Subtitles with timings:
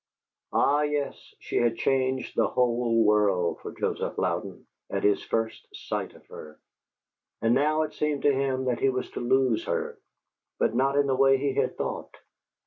[0.51, 6.15] Ah, yes, she had changed the whole world for Joseph Louden at his first sight
[6.15, 6.59] of her!
[7.43, 9.99] And now it seemed to him that he was to lose her,
[10.57, 12.17] but not in the way he had thought.